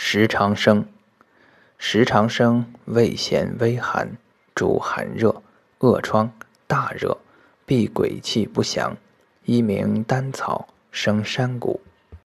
[0.00, 0.86] 时长生，
[1.76, 4.16] 时长生，味咸微寒，
[4.54, 5.42] 主寒热，
[5.80, 6.32] 恶疮，
[6.68, 7.18] 大热，
[7.66, 8.96] 必鬼气不祥，
[9.44, 11.80] 一名丹草生山谷。